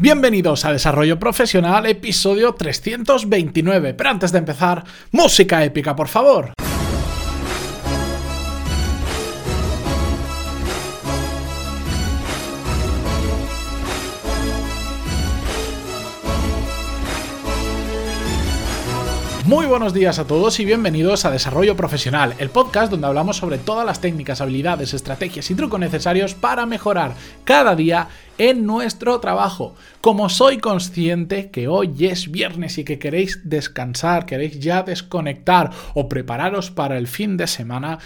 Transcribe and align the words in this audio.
Bienvenidos 0.00 0.64
a 0.64 0.72
Desarrollo 0.72 1.18
Profesional, 1.18 1.84
episodio 1.84 2.54
329. 2.54 3.92
Pero 3.92 4.08
antes 4.08 4.32
de 4.32 4.38
empezar, 4.38 4.82
música 5.12 5.62
épica, 5.62 5.94
por 5.94 6.08
favor. 6.08 6.54
Muy 19.50 19.66
buenos 19.66 19.92
días 19.92 20.20
a 20.20 20.28
todos 20.28 20.60
y 20.60 20.64
bienvenidos 20.64 21.24
a 21.24 21.30
Desarrollo 21.32 21.74
Profesional, 21.74 22.36
el 22.38 22.50
podcast 22.50 22.88
donde 22.88 23.08
hablamos 23.08 23.38
sobre 23.38 23.58
todas 23.58 23.84
las 23.84 24.00
técnicas, 24.00 24.40
habilidades, 24.40 24.94
estrategias 24.94 25.50
y 25.50 25.56
trucos 25.56 25.80
necesarios 25.80 26.34
para 26.34 26.66
mejorar 26.66 27.16
cada 27.42 27.74
día 27.74 28.06
en 28.38 28.64
nuestro 28.64 29.18
trabajo. 29.18 29.74
Como 30.00 30.28
soy 30.28 30.58
consciente 30.58 31.50
que 31.50 31.66
hoy 31.66 32.06
es 32.06 32.30
viernes 32.30 32.78
y 32.78 32.84
que 32.84 33.00
queréis 33.00 33.40
descansar, 33.42 34.24
queréis 34.24 34.60
ya 34.60 34.84
desconectar 34.84 35.70
o 35.94 36.08
prepararos 36.08 36.70
para 36.70 36.96
el 36.96 37.08
fin 37.08 37.36
de 37.36 37.48
semana, 37.48 37.98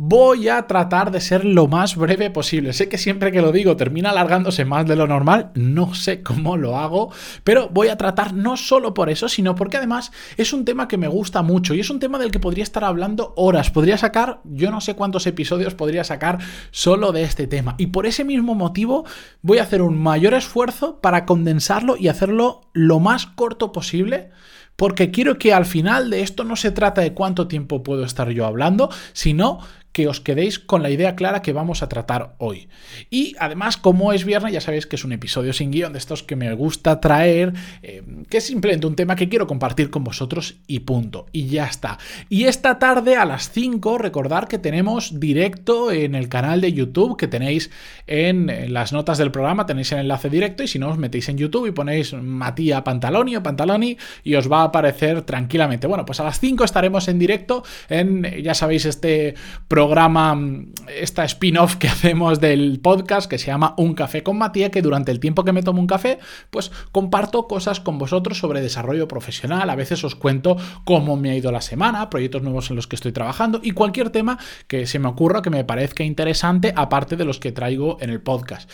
Voy 0.00 0.46
a 0.46 0.68
tratar 0.68 1.10
de 1.10 1.20
ser 1.20 1.44
lo 1.44 1.66
más 1.66 1.96
breve 1.96 2.30
posible. 2.30 2.72
Sé 2.72 2.88
que 2.88 2.98
siempre 2.98 3.32
que 3.32 3.42
lo 3.42 3.50
digo 3.50 3.76
termina 3.76 4.10
alargándose 4.10 4.64
más 4.64 4.86
de 4.86 4.94
lo 4.94 5.08
normal, 5.08 5.50
no 5.56 5.92
sé 5.92 6.22
cómo 6.22 6.56
lo 6.56 6.76
hago, 6.76 7.10
pero 7.42 7.68
voy 7.68 7.88
a 7.88 7.96
tratar 7.96 8.32
no 8.32 8.56
solo 8.56 8.94
por 8.94 9.10
eso, 9.10 9.28
sino 9.28 9.56
porque 9.56 9.76
además 9.76 10.12
es 10.36 10.52
un 10.52 10.64
tema 10.64 10.86
que 10.86 10.98
me 10.98 11.08
gusta 11.08 11.42
mucho 11.42 11.74
y 11.74 11.80
es 11.80 11.90
un 11.90 11.98
tema 11.98 12.20
del 12.20 12.30
que 12.30 12.38
podría 12.38 12.62
estar 12.62 12.84
hablando 12.84 13.32
horas. 13.34 13.72
Podría 13.72 13.98
sacar, 13.98 14.40
yo 14.44 14.70
no 14.70 14.80
sé 14.80 14.94
cuántos 14.94 15.26
episodios 15.26 15.74
podría 15.74 16.04
sacar 16.04 16.38
solo 16.70 17.10
de 17.10 17.24
este 17.24 17.48
tema. 17.48 17.74
Y 17.76 17.88
por 17.88 18.06
ese 18.06 18.22
mismo 18.22 18.54
motivo 18.54 19.04
voy 19.42 19.58
a 19.58 19.64
hacer 19.64 19.82
un 19.82 19.98
mayor 19.98 20.34
esfuerzo 20.34 21.00
para 21.00 21.26
condensarlo 21.26 21.96
y 21.96 22.06
hacerlo 22.06 22.60
lo 22.72 23.00
más 23.00 23.26
corto 23.26 23.72
posible 23.72 24.30
porque 24.78 25.10
quiero 25.10 25.38
que 25.38 25.52
al 25.52 25.66
final 25.66 26.08
de 26.08 26.20
esto 26.20 26.44
no 26.44 26.54
se 26.54 26.70
trata 26.70 27.00
de 27.00 27.12
cuánto 27.12 27.48
tiempo 27.48 27.82
puedo 27.82 28.04
estar 28.04 28.30
yo 28.30 28.46
hablando, 28.46 28.90
sino 29.12 29.58
que 29.98 30.06
os 30.06 30.20
quedéis 30.20 30.60
con 30.60 30.84
la 30.84 30.90
idea 30.90 31.16
clara 31.16 31.42
que 31.42 31.52
vamos 31.52 31.82
a 31.82 31.88
tratar 31.88 32.36
hoy. 32.38 32.68
Y 33.10 33.34
además, 33.40 33.76
como 33.76 34.12
es 34.12 34.24
viernes, 34.24 34.52
ya 34.52 34.60
sabéis 34.60 34.86
que 34.86 34.94
es 34.94 35.04
un 35.04 35.10
episodio 35.10 35.52
sin 35.52 35.72
guion 35.72 35.92
de 35.92 35.98
estos 35.98 36.22
que 36.22 36.36
me 36.36 36.52
gusta 36.52 37.00
traer, 37.00 37.52
eh, 37.82 38.04
que 38.30 38.36
es 38.36 38.46
simplemente 38.46 38.86
un 38.86 38.94
tema 38.94 39.16
que 39.16 39.28
quiero 39.28 39.48
compartir 39.48 39.90
con 39.90 40.04
vosotros 40.04 40.58
y 40.68 40.78
punto. 40.80 41.26
Y 41.32 41.48
ya 41.48 41.64
está. 41.64 41.98
Y 42.28 42.44
esta 42.44 42.78
tarde 42.78 43.16
a 43.16 43.24
las 43.24 43.50
5, 43.50 43.98
recordar 43.98 44.46
que 44.46 44.58
tenemos 44.58 45.18
directo 45.18 45.90
en 45.90 46.14
el 46.14 46.28
canal 46.28 46.60
de 46.60 46.72
YouTube 46.72 47.16
que 47.16 47.26
tenéis 47.26 47.72
en, 48.06 48.72
las 48.72 48.92
notas 48.92 49.18
del 49.18 49.32
programa, 49.32 49.66
tenéis 49.66 49.90
el 49.90 49.98
enlace 49.98 50.30
directo 50.30 50.62
y 50.62 50.68
si 50.68 50.78
no 50.78 50.90
os 50.90 50.98
metéis 50.98 51.28
en 51.28 51.38
YouTube 51.38 51.66
y 51.66 51.72
ponéis 51.72 52.12
Matías 52.12 52.82
Pantaloni 52.82 53.34
o 53.34 53.42
Pantaloni 53.42 53.98
y 54.22 54.36
os 54.36 54.48
va 54.48 54.60
a 54.60 54.66
aparecer 54.66 55.22
tranquilamente. 55.22 55.88
Bueno, 55.88 56.04
pues 56.04 56.20
a 56.20 56.24
las 56.24 56.38
5 56.38 56.62
estaremos 56.62 57.08
en 57.08 57.18
directo 57.18 57.64
en, 57.88 58.22
ya 58.44 58.54
sabéis, 58.54 58.84
este 58.84 59.34
programa 59.66 59.87
programa, 59.88 60.34
mm, 60.34 60.72
esta 61.00 61.24
spin-off 61.24 61.76
que 61.76 61.88
hacemos 61.94 62.40
del 62.40 62.78
podcast 62.80 63.28
que 63.28 63.38
se 63.38 63.46
llama 63.46 63.72
Un 63.78 63.94
café 63.94 64.22
con 64.22 64.36
Matías, 64.36 64.70
que 64.70 64.82
durante 64.82 65.10
el 65.10 65.18
tiempo 65.18 65.44
que 65.44 65.52
me 65.52 65.62
tomo 65.62 65.80
un 65.80 65.86
café, 65.86 66.18
pues 66.50 66.70
comparto 66.92 67.48
cosas 67.48 67.80
con 67.80 67.96
vosotros 67.96 68.36
sobre 68.36 68.60
desarrollo 68.60 69.08
profesional, 69.08 69.70
a 69.70 69.76
veces 69.76 70.04
os 70.04 70.14
cuento 70.14 70.58
cómo 70.84 71.16
me 71.16 71.30
ha 71.30 71.36
ido 71.36 71.50
la 71.52 71.62
semana, 71.62 72.10
proyectos 72.10 72.42
nuevos 72.42 72.68
en 72.68 72.76
los 72.76 72.86
que 72.86 72.96
estoy 72.96 73.12
trabajando 73.12 73.60
y 73.62 73.70
cualquier 73.70 74.10
tema 74.10 74.38
que 74.66 74.86
se 74.86 74.98
me 74.98 75.08
ocurra 75.08 75.40
que 75.40 75.48
me 75.48 75.64
parezca 75.64 76.04
interesante 76.04 76.74
aparte 76.76 77.16
de 77.16 77.24
los 77.24 77.38
que 77.38 77.52
traigo 77.52 77.96
en 78.02 78.10
el 78.10 78.20
podcast. 78.20 78.70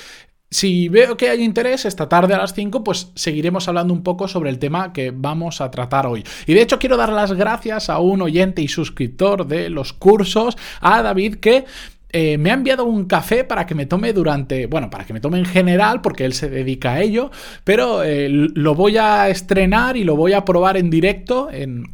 Si 0.55 0.89
veo 0.89 1.17
que 1.17 1.31
hay 1.31 1.43
interés, 1.43 1.85
esta 1.85 2.09
tarde 2.09 2.33
a 2.33 2.39
las 2.39 2.55
5, 2.55 2.85
pues 2.85 3.11
seguiremos 3.17 3.67
hablando 3.67 3.93
un 3.93 4.05
poco 4.05 4.29
sobre 4.29 4.51
el 4.51 4.61
tema 4.61 4.93
que 4.93 5.11
vamos 5.11 5.61
a 5.61 5.69
tratar 5.69 6.07
hoy. 6.07 6.23
Y 6.47 6.55
de 6.55 6.63
hecho 6.63 6.79
quiero 6.79 6.97
dar 6.97 7.13
las 7.13 7.33
gracias 7.33 7.91
a 7.91 7.99
un 7.99 8.23
oyente 8.23 8.63
y 8.63 8.69
suscriptor 8.69 9.49
de 9.49 9.69
los 9.69 9.93
cursos, 9.93 10.57
a 10.81 11.03
David, 11.03 11.39
que 11.39 11.65
eh, 12.11 12.39
me 12.39 12.53
ha 12.53 12.55
enviado 12.55 12.85
un 12.85 13.07
café 13.07 13.43
para 13.43 13.67
que 13.67 13.75
me 13.75 13.87
tome 13.87 14.13
durante, 14.13 14.67
bueno, 14.67 14.91
para 14.91 15.05
que 15.05 15.13
me 15.13 15.19
tome 15.19 15.41
en 15.41 15.45
general, 15.45 16.01
porque 16.01 16.25
él 16.25 16.35
se 16.35 16.49
dedica 16.49 16.93
a 16.93 17.03
ello, 17.03 17.33
pero 17.65 18.05
eh, 18.05 18.29
lo 18.29 18.77
voy 18.77 18.97
a 18.97 19.29
estrenar 19.31 19.97
y 19.97 20.05
lo 20.05 20.15
voy 20.15 20.35
a 20.35 20.45
probar 20.45 20.77
en 20.77 20.89
directo 20.89 21.49
en, 21.51 21.89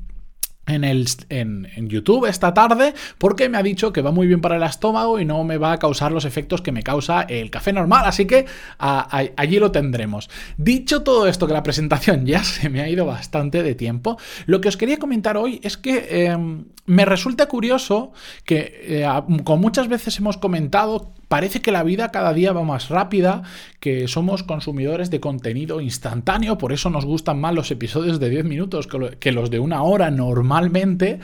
en, 0.70 0.84
el, 0.84 1.06
en, 1.28 1.88
YouTube 1.88 2.26
esta 2.26 2.54
tarde 2.54 2.94
porque 3.18 3.48
me 3.48 3.58
ha 3.58 3.62
dicho 3.62 3.92
que 3.92 4.02
va 4.02 4.10
muy 4.10 4.26
bien 4.26 4.40
para 4.40 4.56
el 4.56 4.62
estómago 4.62 5.18
y 5.18 5.24
no 5.24 5.42
me 5.44 5.58
va 5.58 5.72
a 5.72 5.78
causar 5.78 6.12
los 6.12 6.24
efectos 6.24 6.62
que 6.62 6.72
me 6.72 6.82
causa 6.82 7.22
el 7.22 7.50
café 7.50 7.72
normal, 7.72 8.04
así 8.06 8.26
que 8.26 8.46
allí 8.78 9.58
lo 9.58 9.72
tendremos. 9.72 10.30
Dicho 10.56 11.02
todo 11.02 11.26
esto, 11.26 11.46
que 11.46 11.52
la 11.52 11.62
presentación 11.62 12.26
ya 12.30 12.44
se 12.44 12.68
me 12.68 12.80
ha 12.80 12.88
ido 12.88 13.06
bastante 13.06 13.62
de 13.62 13.74
tiempo, 13.74 14.18
lo 14.46 14.60
que 14.60 14.68
os 14.68 14.76
quería 14.76 14.98
comentar 14.98 15.36
hoy 15.36 15.60
es 15.62 15.76
que 15.76 16.26
em, 16.26 16.64
me 16.86 17.04
resulta 17.04 17.46
curioso 17.46 18.12
que, 18.44 19.04
eh, 19.04 19.08
como 19.44 19.62
muchas 19.62 19.88
veces 19.88 20.18
hemos 20.18 20.36
comentado, 20.36 21.12
Parece 21.30 21.62
que 21.62 21.70
la 21.70 21.84
vida 21.84 22.10
cada 22.10 22.34
día 22.34 22.52
va 22.52 22.64
más 22.64 22.88
rápida, 22.88 23.44
que 23.78 24.08
somos 24.08 24.42
consumidores 24.42 25.10
de 25.10 25.20
contenido 25.20 25.80
instantáneo, 25.80 26.58
por 26.58 26.72
eso 26.72 26.90
nos 26.90 27.04
gustan 27.04 27.40
más 27.40 27.54
los 27.54 27.70
episodios 27.70 28.18
de 28.18 28.30
10 28.30 28.46
minutos 28.46 28.88
que 28.88 29.30
los 29.30 29.48
de 29.48 29.60
una 29.60 29.84
hora 29.84 30.10
normalmente. 30.10 31.20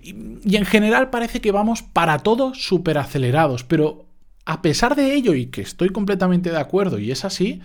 Y, 0.00 0.54
en 0.54 0.64
general 0.64 1.10
parece 1.10 1.40
que 1.40 1.50
vamos 1.50 1.82
para 1.82 2.20
todo 2.20 2.54
súper 2.54 2.98
acelerados, 2.98 3.64
pero 3.64 4.06
a 4.44 4.62
pesar 4.62 4.94
de 4.94 5.12
ello, 5.14 5.34
y 5.34 5.46
que 5.46 5.62
estoy 5.62 5.88
completamente 5.88 6.50
de 6.50 6.58
acuerdo 6.58 7.00
y 7.00 7.10
es 7.10 7.24
así, 7.24 7.60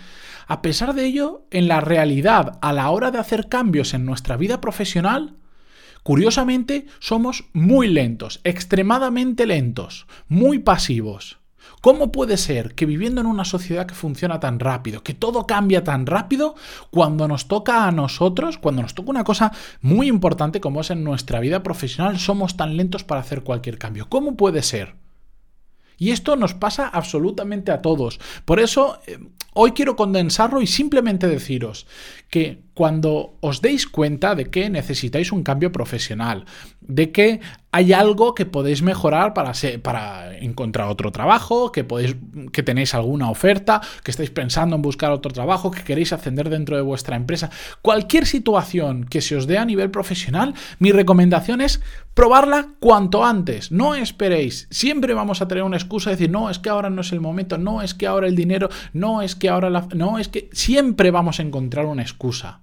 a 0.47 0.63
pesar 0.63 0.95
de 0.95 1.05
ello, 1.05 1.45
en 1.51 1.67
la 1.67 1.79
realidad, 1.79 2.57
a 2.63 2.73
la 2.73 2.89
hora 2.89 3.11
de 3.11 3.19
hacer 3.19 3.49
cambios 3.49 3.93
en 3.93 4.03
nuestra 4.03 4.35
vida 4.35 4.61
profesional, 4.61 5.35
curiosamente 6.01 6.87
somos 6.97 7.45
muy 7.53 7.87
lentos, 7.87 8.41
extremadamente 8.43 9.45
lentos, 9.45 10.07
muy 10.27 10.57
pasivos. 10.57 11.42
¿Cómo 11.81 12.11
puede 12.11 12.37
ser 12.37 12.75
que 12.75 12.85
viviendo 12.85 13.21
en 13.21 13.27
una 13.27 13.45
sociedad 13.45 13.85
que 13.85 13.95
funciona 13.95 14.39
tan 14.39 14.59
rápido, 14.59 15.03
que 15.03 15.13
todo 15.13 15.45
cambia 15.45 15.83
tan 15.83 16.05
rápido, 16.05 16.55
cuando 16.91 17.27
nos 17.27 17.47
toca 17.47 17.87
a 17.87 17.91
nosotros, 17.91 18.57
cuando 18.57 18.81
nos 18.81 18.93
toca 18.93 19.11
una 19.11 19.23
cosa 19.23 19.51
muy 19.81 20.07
importante 20.07 20.61
como 20.61 20.81
es 20.81 20.91
en 20.91 21.03
nuestra 21.03 21.39
vida 21.39 21.63
profesional, 21.63 22.19
somos 22.19 22.57
tan 22.57 22.77
lentos 22.77 23.03
para 23.03 23.21
hacer 23.21 23.43
cualquier 23.43 23.77
cambio? 23.77 24.07
¿Cómo 24.09 24.35
puede 24.35 24.61
ser? 24.61 24.95
Y 25.97 26.11
esto 26.11 26.35
nos 26.35 26.53
pasa 26.53 26.87
absolutamente 26.87 27.71
a 27.71 27.81
todos. 27.81 28.19
Por 28.45 28.59
eso, 28.59 28.99
eh, 29.07 29.19
hoy 29.53 29.71
quiero 29.71 29.95
condensarlo 29.95 30.61
y 30.61 30.67
simplemente 30.67 31.27
deciros 31.27 31.87
que 32.29 32.63
cuando 32.73 33.35
os 33.39 33.61
deis 33.61 33.87
cuenta 33.87 34.35
de 34.35 34.45
que 34.45 34.69
necesitáis 34.69 35.31
un 35.31 35.43
cambio 35.43 35.71
profesional, 35.71 36.45
de 36.81 37.11
que 37.11 37.39
hay 37.71 37.91
algo 37.91 38.35
que 38.35 38.45
podéis 38.45 38.83
mejorar 38.83 39.33
para, 39.33 39.53
para 39.81 40.37
encontrar 40.37 40.89
otro 40.89 41.11
trabajo, 41.11 41.71
que, 41.71 41.83
podéis, 41.83 42.15
que 42.51 42.61
tenéis 42.61 42.93
alguna 42.93 43.29
oferta, 43.29 43.81
que 44.03 44.11
estáis 44.11 44.29
pensando 44.29 44.75
en 44.75 44.81
buscar 44.81 45.11
otro 45.11 45.31
trabajo, 45.31 45.71
que 45.71 45.83
queréis 45.83 46.13
ascender 46.13 46.49
dentro 46.49 46.75
de 46.75 46.83
vuestra 46.83 47.15
empresa, 47.15 47.49
cualquier 47.81 48.25
situación 48.25 49.05
que 49.05 49.21
se 49.21 49.35
os 49.35 49.47
dé 49.47 49.57
a 49.57 49.65
nivel 49.65 49.89
profesional, 49.89 50.53
mi 50.77 50.91
recomendación 50.91 51.61
es 51.61 51.81
probarla 52.13 52.69
cuanto 52.79 53.25
antes. 53.25 53.71
No 53.71 53.95
esperéis. 53.95 54.67
Siempre 54.69 55.13
vamos 55.13 55.41
a 55.41 55.47
tener 55.47 55.63
una 55.63 55.77
excusa 55.77 56.09
de 56.09 56.17
decir, 56.17 56.29
no, 56.29 56.49
es 56.49 56.59
que 56.59 56.69
ahora 56.69 56.89
no 56.89 57.01
es 57.01 57.11
el 57.11 57.21
momento, 57.21 57.57
no 57.57 57.81
es 57.81 57.93
que 57.93 58.07
ahora 58.07 58.27
el 58.27 58.35
dinero, 58.35 58.69
no 58.93 59.21
es 59.21 59.35
que 59.35 59.49
ahora 59.49 59.69
la... 59.69 59.87
No, 59.95 60.19
es 60.19 60.27
que 60.27 60.49
siempre 60.53 61.11
vamos 61.11 61.39
a 61.39 61.43
encontrar 61.43 61.85
una 61.85 62.01
excusa. 62.01 62.62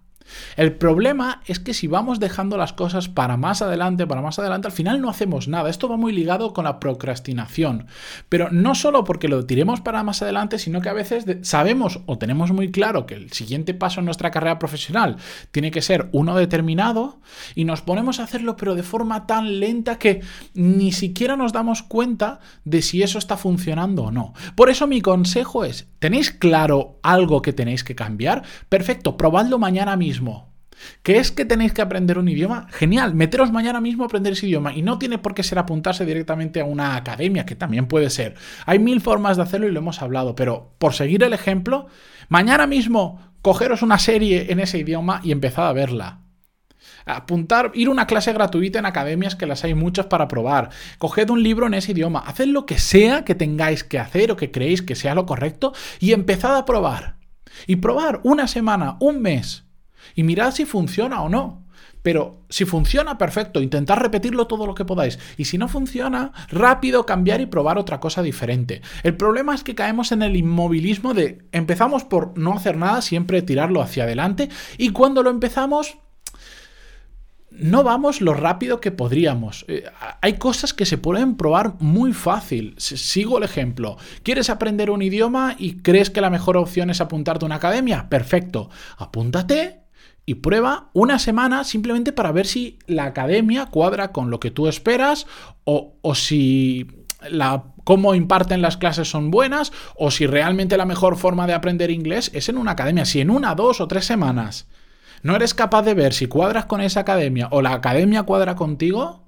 El 0.56 0.72
problema 0.74 1.42
es 1.46 1.58
que 1.58 1.74
si 1.74 1.86
vamos 1.86 2.20
dejando 2.20 2.56
las 2.56 2.72
cosas 2.72 3.08
para 3.08 3.36
más 3.36 3.62
adelante, 3.62 4.06
para 4.06 4.22
más 4.22 4.38
adelante, 4.38 4.68
al 4.68 4.72
final 4.72 5.00
no 5.00 5.08
hacemos 5.08 5.48
nada. 5.48 5.70
Esto 5.70 5.88
va 5.88 5.96
muy 5.96 6.12
ligado 6.12 6.52
con 6.52 6.64
la 6.64 6.80
procrastinación. 6.80 7.86
Pero 8.28 8.48
no 8.50 8.74
solo 8.74 9.04
porque 9.04 9.28
lo 9.28 9.46
tiremos 9.46 9.80
para 9.80 10.02
más 10.02 10.22
adelante, 10.22 10.58
sino 10.58 10.80
que 10.80 10.88
a 10.88 10.94
veces 10.94 11.24
sabemos 11.42 12.00
o 12.06 12.18
tenemos 12.18 12.52
muy 12.52 12.70
claro 12.70 13.06
que 13.06 13.14
el 13.14 13.32
siguiente 13.32 13.74
paso 13.74 14.00
en 14.00 14.06
nuestra 14.06 14.30
carrera 14.30 14.58
profesional 14.58 15.16
tiene 15.50 15.70
que 15.70 15.82
ser 15.82 16.08
uno 16.12 16.36
determinado 16.36 17.20
y 17.54 17.64
nos 17.64 17.82
ponemos 17.82 18.20
a 18.20 18.24
hacerlo 18.24 18.56
pero 18.56 18.74
de 18.74 18.82
forma 18.82 19.26
tan 19.26 19.60
lenta 19.60 19.98
que 19.98 20.20
ni 20.54 20.92
siquiera 20.92 21.36
nos 21.36 21.52
damos 21.52 21.82
cuenta 21.82 22.40
de 22.64 22.82
si 22.82 23.02
eso 23.02 23.18
está 23.18 23.36
funcionando 23.36 24.04
o 24.04 24.10
no. 24.10 24.34
Por 24.54 24.70
eso 24.70 24.86
mi 24.86 25.00
consejo 25.00 25.64
es, 25.64 25.88
¿tenéis 25.98 26.30
claro 26.30 26.98
algo 27.02 27.42
que 27.42 27.52
tenéis 27.52 27.84
que 27.84 27.94
cambiar? 27.94 28.42
Perfecto, 28.68 29.16
probadlo 29.16 29.58
mañana 29.58 29.96
mismo 29.96 30.19
¿Qué 31.02 31.18
es 31.18 31.30
que 31.30 31.44
tenéis 31.44 31.72
que 31.72 31.82
aprender 31.82 32.18
un 32.18 32.28
idioma? 32.28 32.66
Genial, 32.70 33.14
meteros 33.14 33.52
mañana 33.52 33.80
mismo 33.80 34.04
a 34.04 34.06
aprender 34.06 34.32
ese 34.32 34.46
idioma 34.46 34.72
y 34.72 34.82
no 34.82 34.98
tiene 34.98 35.18
por 35.18 35.34
qué 35.34 35.42
ser 35.42 35.58
apuntarse 35.58 36.06
directamente 36.06 36.60
a 36.60 36.64
una 36.64 36.96
academia, 36.96 37.46
que 37.46 37.54
también 37.54 37.86
puede 37.86 38.10
ser. 38.10 38.34
Hay 38.66 38.78
mil 38.78 39.00
formas 39.00 39.36
de 39.36 39.42
hacerlo 39.42 39.68
y 39.68 39.72
lo 39.72 39.80
hemos 39.80 40.02
hablado, 40.02 40.34
pero 40.34 40.74
por 40.78 40.94
seguir 40.94 41.22
el 41.22 41.32
ejemplo, 41.32 41.86
mañana 42.28 42.66
mismo 42.66 43.20
cogeros 43.42 43.82
una 43.82 43.98
serie 43.98 44.52
en 44.52 44.60
ese 44.60 44.78
idioma 44.78 45.20
y 45.22 45.32
empezad 45.32 45.68
a 45.68 45.72
verla. 45.72 46.20
Apuntar, 47.06 47.72
ir 47.74 47.88
a 47.88 47.90
una 47.90 48.06
clase 48.06 48.32
gratuita 48.32 48.78
en 48.78 48.86
academias 48.86 49.34
que 49.34 49.46
las 49.46 49.64
hay 49.64 49.74
muchas 49.74 50.06
para 50.06 50.28
probar. 50.28 50.70
Coged 50.98 51.30
un 51.30 51.42
libro 51.42 51.66
en 51.66 51.74
ese 51.74 51.92
idioma. 51.92 52.20
Haced 52.20 52.46
lo 52.46 52.66
que 52.66 52.78
sea 52.78 53.24
que 53.24 53.34
tengáis 53.34 53.84
que 53.84 53.98
hacer 53.98 54.30
o 54.30 54.36
que 54.36 54.50
creéis 54.50 54.82
que 54.82 54.94
sea 54.94 55.14
lo 55.14 55.26
correcto 55.26 55.72
y 55.98 56.12
empezad 56.12 56.56
a 56.56 56.64
probar. 56.64 57.16
Y 57.66 57.76
probar 57.76 58.20
una 58.22 58.46
semana, 58.46 58.96
un 59.00 59.20
mes, 59.20 59.64
y 60.14 60.22
mirad 60.22 60.52
si 60.52 60.64
funciona 60.64 61.22
o 61.22 61.28
no. 61.28 61.64
Pero 62.02 62.44
si 62.48 62.64
funciona, 62.64 63.18
perfecto, 63.18 63.60
intentar 63.60 64.00
repetirlo 64.00 64.46
todo 64.46 64.66
lo 64.66 64.74
que 64.74 64.84
podáis. 64.84 65.18
Y 65.36 65.44
si 65.44 65.58
no 65.58 65.68
funciona, 65.68 66.32
rápido 66.48 67.04
cambiar 67.04 67.40
y 67.40 67.46
probar 67.46 67.78
otra 67.78 68.00
cosa 68.00 68.22
diferente. 68.22 68.80
El 69.02 69.16
problema 69.16 69.54
es 69.54 69.64
que 69.64 69.74
caemos 69.74 70.12
en 70.12 70.22
el 70.22 70.36
inmovilismo 70.36 71.12
de 71.12 71.46
empezamos 71.52 72.04
por 72.04 72.36
no 72.38 72.54
hacer 72.54 72.76
nada, 72.76 73.02
siempre 73.02 73.42
tirarlo 73.42 73.82
hacia 73.82 74.04
adelante. 74.04 74.48
Y 74.78 74.90
cuando 74.90 75.22
lo 75.22 75.30
empezamos, 75.30 75.98
no 77.50 77.82
vamos 77.82 78.22
lo 78.22 78.32
rápido 78.32 78.80
que 78.80 78.92
podríamos. 78.92 79.66
Eh, 79.68 79.84
hay 80.22 80.34
cosas 80.34 80.72
que 80.72 80.86
se 80.86 80.96
pueden 80.96 81.36
probar 81.36 81.74
muy 81.80 82.14
fácil. 82.14 82.74
Sigo 82.78 83.36
el 83.36 83.44
ejemplo. 83.44 83.98
¿Quieres 84.22 84.48
aprender 84.48 84.90
un 84.90 85.02
idioma 85.02 85.54
y 85.58 85.82
crees 85.82 86.08
que 86.08 86.22
la 86.22 86.30
mejor 86.30 86.56
opción 86.56 86.88
es 86.88 87.02
apuntarte 87.02 87.44
a 87.44 87.46
una 87.46 87.56
academia? 87.56 88.08
Perfecto. 88.08 88.70
Apúntate 88.96 89.79
y 90.30 90.36
prueba 90.36 90.90
una 90.92 91.18
semana 91.18 91.64
simplemente 91.64 92.12
para 92.12 92.30
ver 92.30 92.46
si 92.46 92.78
la 92.86 93.02
academia 93.02 93.66
cuadra 93.66 94.12
con 94.12 94.30
lo 94.30 94.38
que 94.38 94.52
tú 94.52 94.68
esperas 94.68 95.26
o, 95.64 95.98
si 96.14 96.86
la, 97.28 97.64
cómo 97.82 98.14
imparten 98.14 98.62
las 98.62 98.76
clases 98.76 99.10
son 99.10 99.32
buenas 99.32 99.72
o 99.96 100.12
si 100.12 100.28
realmente 100.28 100.76
la 100.76 100.84
mejor 100.84 101.16
forma 101.16 101.48
de 101.48 101.54
aprender 101.54 101.90
inglés 101.90 102.30
es 102.32 102.48
en 102.48 102.58
una 102.58 102.70
academia. 102.70 103.06
Si 103.06 103.20
en 103.20 103.28
una, 103.28 103.56
dos 103.56 103.80
o 103.80 103.88
tres 103.88 104.04
semanas 104.04 104.68
no 105.24 105.34
eres 105.34 105.52
capaz 105.52 105.82
de 105.82 105.94
ver 105.94 106.12
si 106.12 106.28
cuadras 106.28 106.66
con 106.66 106.80
esa 106.80 107.00
academia 107.00 107.48
o 107.50 107.60
la 107.60 107.72
academia 107.72 108.22
cuadra 108.22 108.54
contigo, 108.54 109.24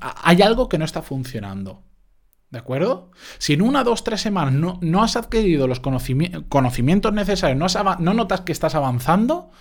hay 0.00 0.42
algo 0.42 0.68
que 0.68 0.78
no 0.78 0.84
está 0.84 1.02
funcionando. 1.02 1.84
¿De 2.50 2.58
acuerdo? 2.58 3.12
Si 3.38 3.52
en 3.52 3.62
una, 3.62 3.84
dos, 3.84 4.02
tres 4.02 4.20
semanas 4.20 4.52
no, 4.52 4.80
no 4.82 5.04
has 5.04 5.14
adquirido 5.14 5.68
los 5.68 5.78
conocimientos 5.78 7.12
necesarios, 7.12 7.56
no, 7.56 7.96
no 8.00 8.14
notas 8.14 8.40
que 8.40 8.50
estás 8.50 8.74
avanzando, 8.74 9.52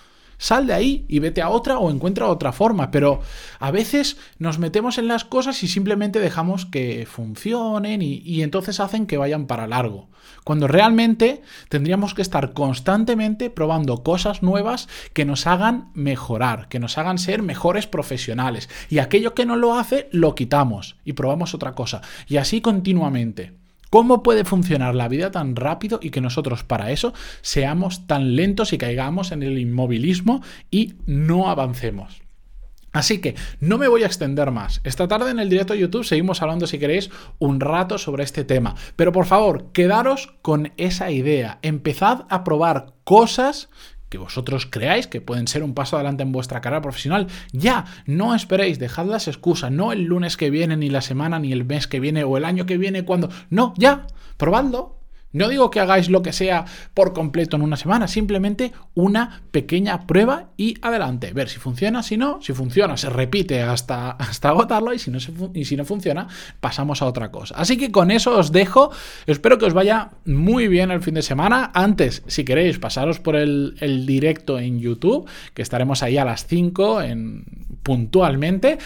Sal 0.41 0.65
de 0.65 0.73
ahí 0.73 1.05
y 1.07 1.19
vete 1.19 1.43
a 1.43 1.49
otra 1.49 1.77
o 1.77 1.91
encuentra 1.91 2.25
otra 2.25 2.51
forma. 2.51 2.89
Pero 2.89 3.21
a 3.59 3.69
veces 3.69 4.17
nos 4.39 4.57
metemos 4.57 4.97
en 4.97 5.07
las 5.07 5.23
cosas 5.23 5.61
y 5.61 5.67
simplemente 5.67 6.19
dejamos 6.19 6.65
que 6.65 7.05
funcionen 7.05 8.01
y, 8.01 8.41
entonces 8.41 8.79
hacen 8.79 9.05
que 9.05 9.19
vayan 9.19 9.45
para 9.45 9.67
largo. 9.67 10.09
Cuando 10.43 10.67
realmente 10.67 11.43
tendríamos 11.69 12.15
que 12.15 12.23
estar 12.23 12.53
constantemente 12.53 13.51
probando 13.51 14.01
cosas 14.01 14.41
nuevas 14.41 14.89
que 15.13 15.25
nos 15.25 15.45
hagan 15.45 15.91
mejorar, 15.93 16.69
que 16.69 16.79
nos 16.79 16.97
hagan 16.97 17.19
ser 17.19 17.43
mejores 17.43 17.85
profesionales. 17.85 18.67
Y 18.89 18.97
aquello 18.97 19.35
que 19.35 19.45
no 19.45 19.55
lo 19.55 19.75
hace, 19.75 20.09
lo 20.11 20.33
quitamos 20.33 20.95
y 21.05 21.13
probamos 21.13 21.53
otra 21.53 21.73
cosa. 21.73 22.01
Y 22.27 22.37
así 22.37 22.61
continuamente. 22.61 23.60
¿Cómo 23.91 24.23
puede 24.23 24.45
funcionar 24.45 24.95
la 24.95 25.09
vida 25.09 25.31
tan 25.31 25.53
rápido 25.57 25.99
y 26.01 26.11
que 26.11 26.21
nosotros 26.21 26.63
para 26.63 26.91
eso 26.91 27.13
seamos 27.41 28.07
tan 28.07 28.37
lentos 28.37 28.71
y 28.71 28.77
caigamos 28.77 29.33
en 29.33 29.43
el 29.43 29.59
inmovilismo 29.59 30.41
y 30.71 30.93
no 31.05 31.49
avancemos? 31.49 32.21
Así 32.93 33.19
que 33.19 33.35
no 33.59 33.77
me 33.77 33.89
voy 33.89 34.03
a 34.03 34.05
extender 34.05 34.49
más. 34.49 34.79
Esta 34.85 35.09
tarde 35.09 35.31
en 35.31 35.41
el 35.41 35.49
directo 35.49 35.73
de 35.73 35.79
YouTube 35.79 36.05
seguimos 36.05 36.41
hablando, 36.41 36.67
si 36.67 36.79
queréis, 36.79 37.09
un 37.37 37.59
rato 37.59 37.97
sobre 37.97 38.23
este 38.23 38.45
tema. 38.45 38.75
Pero 38.95 39.11
por 39.11 39.25
favor, 39.25 39.73
quedaros 39.73 40.35
con 40.41 40.71
esa 40.77 41.11
idea. 41.11 41.59
Empezad 41.61 42.25
a 42.29 42.45
probar 42.45 42.93
cosas 43.03 43.67
que 44.11 44.17
vosotros 44.17 44.67
creáis 44.69 45.07
que 45.07 45.21
pueden 45.21 45.47
ser 45.47 45.63
un 45.63 45.73
paso 45.73 45.95
adelante 45.95 46.21
en 46.21 46.33
vuestra 46.33 46.59
carrera 46.59 46.81
profesional. 46.81 47.27
Ya, 47.53 47.85
no 48.05 48.35
esperéis, 48.35 48.77
dejad 48.77 49.05
las 49.05 49.29
excusas, 49.29 49.71
no 49.71 49.93
el 49.93 50.03
lunes 50.03 50.35
que 50.35 50.49
viene, 50.49 50.75
ni 50.75 50.89
la 50.89 50.99
semana, 50.99 51.39
ni 51.39 51.53
el 51.53 51.63
mes 51.63 51.87
que 51.87 52.01
viene, 52.01 52.25
o 52.25 52.35
el 52.35 52.43
año 52.43 52.65
que 52.65 52.77
viene, 52.77 53.05
cuando... 53.05 53.29
No, 53.49 53.73
ya, 53.77 54.07
probadlo, 54.35 55.00
no 55.33 55.47
digo 55.47 55.69
que 55.69 55.79
hagáis 55.79 56.09
lo 56.09 56.21
que 56.21 56.33
sea 56.33 56.65
por 56.93 57.13
completo 57.13 57.55
en 57.55 57.61
una 57.61 57.77
semana, 57.77 58.07
simplemente 58.07 58.71
una 58.93 59.41
pequeña 59.51 60.05
prueba 60.05 60.49
y 60.57 60.75
adelante. 60.81 61.31
Ver 61.33 61.49
si 61.49 61.59
funciona, 61.59 62.03
si 62.03 62.17
no, 62.17 62.41
si 62.41 62.53
funciona, 62.53 62.97
se 62.97 63.09
repite 63.09 63.61
hasta, 63.61 64.11
hasta 64.11 64.49
agotarlo 64.49 64.93
y 64.93 64.99
si, 64.99 65.11
no 65.11 65.19
y 65.53 65.65
si 65.65 65.75
no 65.75 65.85
funciona, 65.85 66.27
pasamos 66.59 67.01
a 67.01 67.05
otra 67.05 67.31
cosa. 67.31 67.55
Así 67.57 67.77
que 67.77 67.91
con 67.91 68.11
eso 68.11 68.37
os 68.37 68.51
dejo. 68.51 68.91
Espero 69.25 69.57
que 69.57 69.65
os 69.65 69.73
vaya 69.73 70.11
muy 70.25 70.67
bien 70.67 70.91
el 70.91 71.01
fin 71.01 71.13
de 71.13 71.21
semana. 71.21 71.71
Antes, 71.73 72.23
si 72.27 72.43
queréis, 72.43 72.79
pasaros 72.79 73.19
por 73.19 73.35
el, 73.35 73.75
directo 74.05 74.59
en 74.59 74.79
YouTube, 74.79 75.29
que 75.53 75.61
estaremos 75.61 76.03
ahí 76.03 76.17
a 76.17 76.25
las 76.25 76.45
5 76.47 77.01
en, 77.01 77.45
puntualmente. 77.83 78.77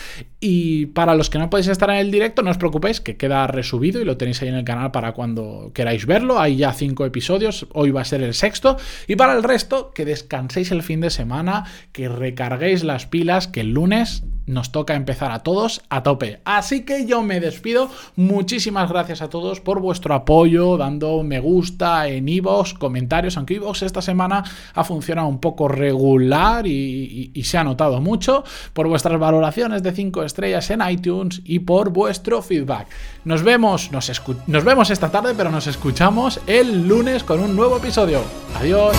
Y 0.47 0.85
para 0.85 1.15
los 1.15 1.31
que 1.31 1.39
no 1.39 1.49
podéis 1.49 1.69
estar 1.69 1.89
en 1.89 1.95
el 1.95 2.11
directo, 2.11 2.43
no 2.43 2.51
os 2.51 2.59
preocupéis, 2.59 3.01
que 3.01 3.17
queda 3.17 3.47
resubido 3.47 3.99
y 3.99 4.05
lo 4.05 4.15
tenéis 4.15 4.43
ahí 4.43 4.49
en 4.49 4.53
el 4.53 4.63
canal 4.63 4.91
para 4.91 5.13
cuando 5.13 5.71
queráis 5.73 6.05
verlo. 6.05 6.39
Hay 6.39 6.57
ya 6.57 6.71
cinco 6.71 7.03
episodios, 7.03 7.65
hoy 7.73 7.89
va 7.89 8.01
a 8.01 8.05
ser 8.05 8.21
el 8.21 8.35
sexto. 8.35 8.77
Y 9.07 9.15
para 9.15 9.33
el 9.33 9.41
resto, 9.41 9.91
que 9.91 10.05
descanséis 10.05 10.69
el 10.69 10.83
fin 10.83 11.01
de 11.01 11.09
semana, 11.09 11.65
que 11.91 12.09
recarguéis 12.09 12.83
las 12.83 13.07
pilas, 13.07 13.47
que 13.47 13.61
el 13.61 13.71
lunes 13.71 14.21
nos 14.47 14.71
toca 14.71 14.95
empezar 14.95 15.31
a 15.31 15.39
todos 15.39 15.81
a 15.89 16.03
tope. 16.03 16.39
Así 16.45 16.81
que 16.81 17.05
yo 17.05 17.21
me 17.21 17.39
despido. 17.39 17.89
Muchísimas 18.15 18.89
gracias 18.89 19.21
a 19.21 19.29
todos 19.29 19.59
por 19.59 19.79
vuestro 19.79 20.13
apoyo, 20.13 20.77
dando 20.77 21.23
me 21.23 21.39
gusta 21.39 22.07
en 22.07 22.27
iVoox, 22.27 22.73
comentarios, 22.73 23.37
aunque 23.37 23.55
iVoox 23.55 23.83
esta 23.83 24.01
semana 24.01 24.43
ha 24.73 24.83
funcionado 24.83 25.27
un 25.27 25.39
poco 25.39 25.67
regular 25.67 26.67
y, 26.67 27.31
se 27.45 27.57
ha 27.59 27.63
notado 27.63 28.01
mucho, 28.01 28.43
por 28.73 28.87
vuestras 28.87 29.19
valoraciones 29.19 29.83
de 29.83 29.91
5 29.91 30.23
estrellas 30.23 30.69
en 30.71 30.81
iTunes 30.89 31.41
y 31.45 31.59
por 31.59 31.91
vuestro 31.91 32.41
feedback. 32.41 32.87
Nos 33.23 33.43
vemos, 33.43 33.91
nos, 33.91 34.11
nos 34.47 34.63
vemos 34.63 34.89
esta 34.89 35.11
tarde, 35.11 35.33
pero 35.37 35.51
nos 35.51 35.67
escuchamos 35.67 36.39
el 36.47 36.87
lunes 36.87 37.23
con 37.23 37.39
un 37.39 37.55
nuevo 37.55 37.77
episodio. 37.77 38.21
Adiós. 38.55 38.95